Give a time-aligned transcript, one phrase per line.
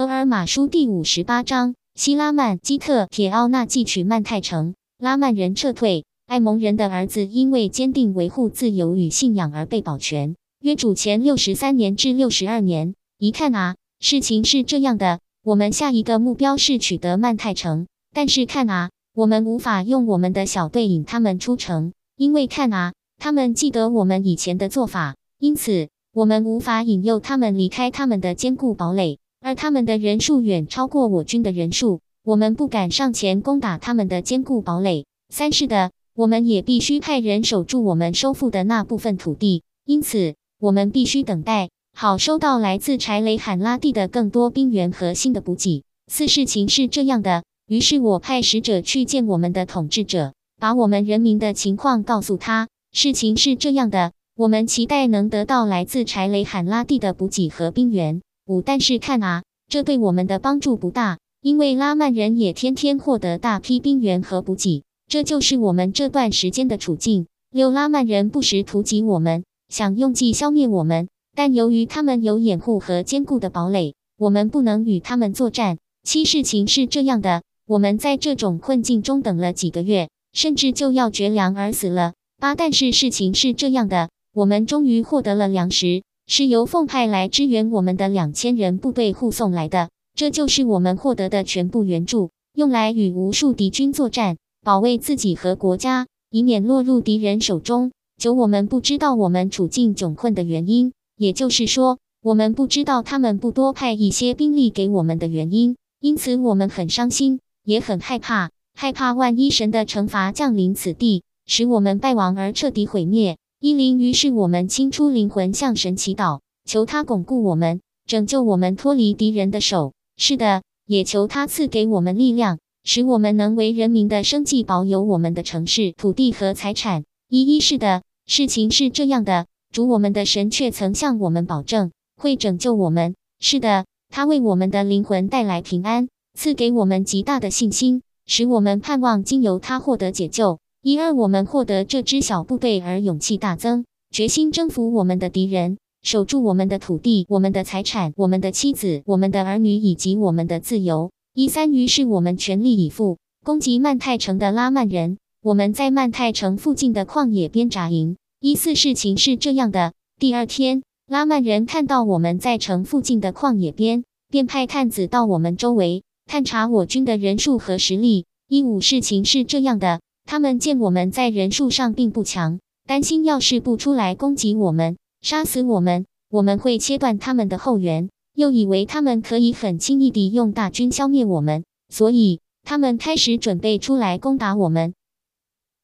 [0.00, 6.06] 俄尔马书第五十八章：希拉曼基特铁奥纳继取曼泰城，拉曼人撤退。
[6.26, 10.36] 埃蒙人的儿子因为坚定维护自由与信仰而被保全。
[10.60, 12.94] 约主前六十三年至六十二年。
[13.18, 29.18] 一看啊，事情是这样的，我们下一个目标是取得曼泰城，但是看啊，我们无法用我们的小队引他们出城，因为看啊，他们记得我们以前的做法，因此我们无法引诱他们离开他们的坚固堡垒。
[29.40, 35.06] 而他们的人数远超过我军的人数，我们不敢上前攻打他们的坚固堡垒。
[35.30, 45.84] 三是的，我们也必须派人守住我们收复的那部分土地，因此我们必须等待，好收到来自柴雷罕拉地的更多兵员和新的补给。
[46.12, 52.68] 四事情是这样的，于是我派使者去见我们的统治者，把我们人民的情况告诉他。
[52.92, 58.20] 事情是这样的，我们期待能得到来自柴雷罕拉地的补给和兵员。
[58.50, 67.28] 五，但是看啊，这对我们的帮助不大，因为拉曼人也天天获得大批兵员和补给，这就是我们这段时间的处境。
[67.52, 71.06] 六，拉曼人不时突袭我们，想用计消灭我们，
[71.36, 75.78] 但由于他们有掩护和坚固的堡垒，我们不能与他们作战。
[76.02, 82.14] 七，事情是这样的，我们在这种困境中等了几个月，甚至就要绝粮而死了。
[82.40, 86.02] 八，但是事情是这样的，我们终于获得了粮食。
[86.32, 97.90] 是由奉派来支援我们的两千人部队护送来的，这就是我们获得的全部援助，用来与无数敌军作战，保卫自己和国家，以免落入敌人手中。
[98.16, 113.36] 九，我们不知道我们处境窘困的原因，也就是说，我们不知道他们不多派一些兵力给我们的原因，因此我们很伤心，也很害怕，害怕万一神的惩罚降临此地，使我们败亡而彻底毁灭。
[113.62, 119.92] 一零，于是我们清出灵魂向神祈祷，求他巩固我们，拯救我们脱离敌人的手。
[120.16, 127.04] 是的，也求他赐给我们力量，使我们能为人民的生计保有我们的城市、土地和财产。
[127.28, 133.14] 一一是的，事情是这样的，主我们的神却曾向我们保证会拯救我们。
[133.40, 140.60] 是的，他为我们的灵魂带来平安，赐给我们极大的信心，使我们盼望经由他获得解救。
[140.82, 151.10] 一二，我们获得这支小部队而勇气大增，决心征服我们的敌人，守住我们的土地、我们的财产、我们的妻子、我们的儿女以及我们的自由。
[151.34, 155.18] 一三，于是我们全力以赴攻击曼泰城的拉曼人。
[155.42, 158.16] 我们在曼泰城附近的旷野边扎营。
[158.40, 168.24] 一四，事情是这样的：第二天，拉曼人看到我们在城附近的旷野边，便派探子到我们周围探查我军的人数和实力。
[168.48, 170.00] 一五，事情是这样的。
[170.24, 184.94] 他们见我们在人数上并不强，担心要是不出来攻击我们、杀死我们，我们会切断他们的后援，又以为他们可以很轻易地用大军消灭我们，所以他们开始准备出来攻打我们。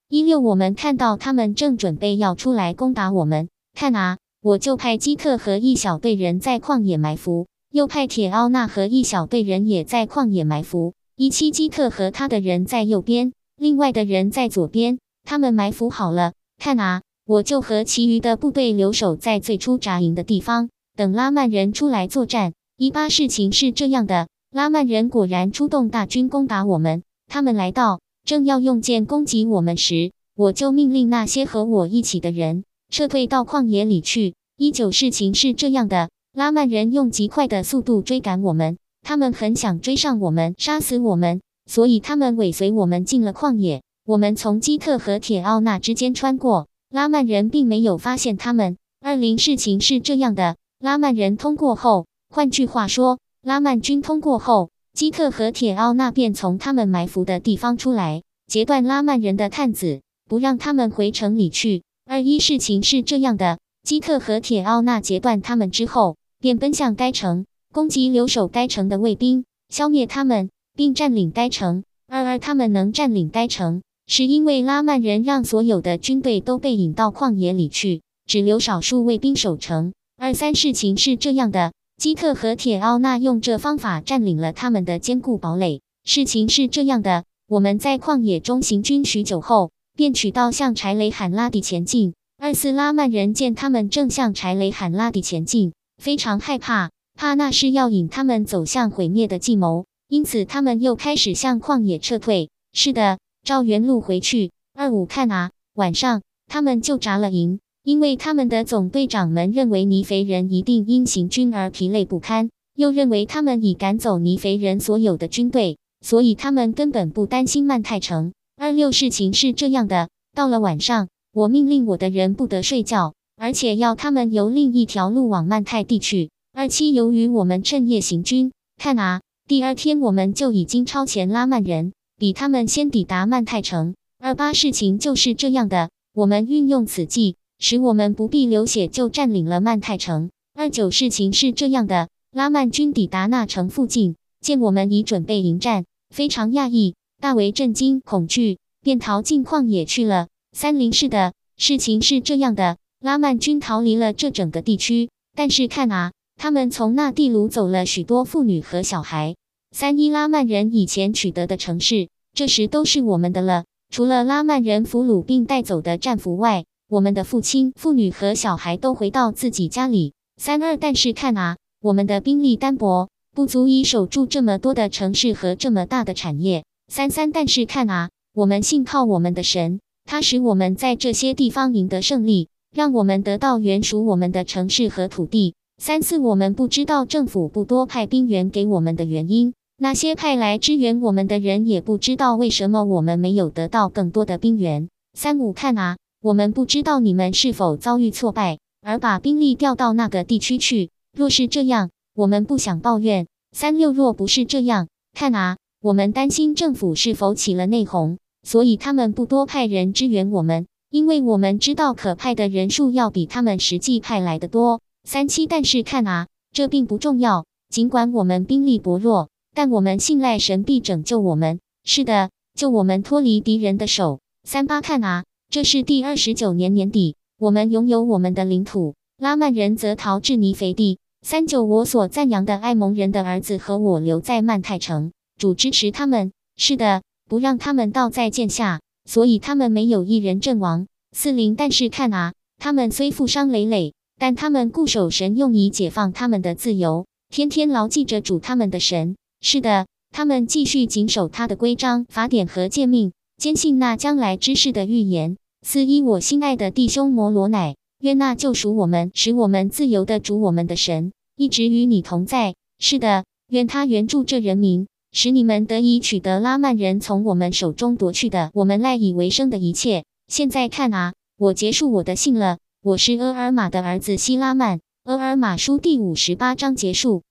[0.08, 10.94] 一六，我们看到他们正准备要出来攻打我们，看啊，我就派基特和一小队人在旷野埋伏，又派铁奥纳和一小队人也在旷野埋伏。
[11.16, 13.32] 一七，基特和他的人在右边。
[13.58, 16.34] 另外的人在左边，他们埋伏好了。
[16.58, 22.52] 看啊，我就和其余的部队留守在最初扎营的地方，等拉曼人出来作战。
[22.76, 27.02] 一八事情是这样的，拉曼人果然出动大军攻打我们。
[27.26, 34.34] 他们来到，正要用剑攻击我们时，我就命令那些和我一起的人撤退到旷野里去。
[34.58, 41.40] 一九事情是这样的，拉曼人用极快的速度追赶我们，他们很想追上我们，杀死我们。
[41.66, 43.82] 所以他们尾随我们进了旷野。
[44.06, 48.76] 我们从基特和铁奥纳之间穿过，拉曼人并没有发现他们。
[49.00, 61.82] 二零事情是这样的：拉曼人通过后，换句话说，拉曼军通过后，基特和铁奥纳便从他们埋伏的地方出来，截断拉曼人的探子，不让他们回城里去。
[62.08, 70.50] 二一事情是这样的：基特和铁奥纳截断他们之后，便奔向该城，攻击留守该城的卫兵，消灭他们。
[70.76, 71.82] 并占领该城。
[72.06, 79.92] 二二，他们能占领该城，是因为拉曼人让所有的军队都被引到旷野里去，只留少数卫兵守城。
[80.16, 85.80] 二三，事情是这样的：基特和铁奥纳用这方法占领了他们的坚固堡垒。
[86.04, 92.14] 事情是这样的：我们在旷野中行军许久后，便取道向柴雷罕拉底前进。
[92.38, 99.86] 二四，拉曼人见他们正向柴雷罕拉底前进，非常害怕，怕那是要引他们走向毁灭的计谋。
[100.08, 102.50] 因此，他们又开始向旷野撤退。
[102.72, 104.52] 是的，照原路回去。
[104.74, 118.32] 二五看啊，晚上他们就扎了营，因为他们的总队长们认为尼肥人一定因行军而疲累不堪，又认为他们已赶走尼肥人所有的军队，所以他们根本不担心曼泰城。
[118.56, 126.30] 二六事情是这样的，到了晚上，我命令我的人不得睡觉，而且要他们由另一条路往曼泰地去。
[126.52, 133.94] 二七，由于我们趁夜行军，看啊，第二天我们就已经超前拉曼人，比他们先抵达曼泰城。
[134.18, 140.30] 二八，事情就是这样的，我们运用此计，使我们不必流血就占领了曼泰城。
[140.54, 146.96] 二九，事情是这样的，拉曼军抵达那城附近，见我们已准备迎战，非常讶异。
[147.20, 150.26] 大为震惊、恐惧，便逃进旷野去了。
[150.50, 159.34] 三零是的，事情是这样的：拉曼军逃离了这整个地区，但是看啊，他们从那地掳走了许多妇女和小孩。
[159.72, 163.64] 三一拉曼人以前取得的城市，这时都是我们的了。
[163.90, 170.12] 除了拉曼人俘虏并带走的战俘外，我们的父亲、妇女和小孩都回到自己家里。
[170.36, 176.64] 三二，但是看啊，我们的兵力单薄，不足以守住这么多的城市和这么大的产业。
[176.88, 185.54] 三三，但是看啊，我们信靠我们的神，他使我们在这些地方赢得胜利，让我们得到原属我们的城市和土地。
[185.78, 194.88] 三四，我们不知道政府不多派兵员给我们的原因，那些派来支援我们的人也不知道为什么我们没有得到更多的兵员。
[195.12, 200.90] 三五，看啊，我们不知道你们是否遭遇挫败而把兵力调到那个地区去。
[201.14, 203.26] 若是这样，我们不想抱怨。
[203.52, 205.56] 三六，若不是这样，看啊。
[205.82, 214.80] 我们担心政府是否起了内讧，所以他们不多派人支援我们，因为我们知道可派的人数要比他们实际派来的多。
[215.06, 217.46] 三七，但是看啊，这并不重要。
[217.70, 221.60] 尽管我们兵力薄弱，但我们信赖神必拯救我们。
[221.84, 224.18] 是的，救我们脱离敌人的手。
[224.42, 228.96] 三八，看啊，这是第二十九年年底，我们拥有我们的领土。
[229.16, 230.98] 拉曼人则逃至尼肥地。
[231.22, 235.12] 三九，我所赞扬的艾蒙人的儿子和我留在曼泰城。
[235.38, 240.88] 主支持他们，是的，不让他们倒在剑下，所以他们没有一人阵亡。
[241.12, 249.16] 四零，但是看啊，他们虽负伤累累，但他们固守神，用以解放他们的自由，天天牢记着主他们的神。
[249.40, 255.36] 是的，他们继续谨守他的规章、法典和诫命，坚信那将来之事的预言。
[255.62, 262.54] 四一，我心爱的弟兄摩罗乃，愿那救赎我们、使我们自由的主我们的神，一直与你同在。
[262.78, 264.86] 是的，愿他援助这人民。
[265.12, 270.04] 使你们得以取得拉曼人从我们手中夺去的我们赖以为生的一切。
[270.28, 272.58] 现在看啊，我结束我的信了。
[272.86, 274.78] 我是阿尔玛的儿子希拉曼。
[275.02, 277.25] 阿尔玛书第五十八章结束。